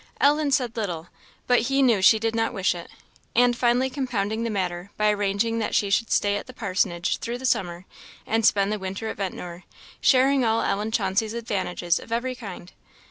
[0.19, 1.09] Ellen said little,
[1.45, 2.89] but he knew she did not wish it;
[3.35, 7.37] and finally compounded the matter by arranging that she should stay at the parsonage through
[7.37, 7.85] the summer,
[8.25, 9.63] and spend the winter at Ventnor,
[10.01, 12.71] sharing all Ellen Chauncey's advantages of every kind.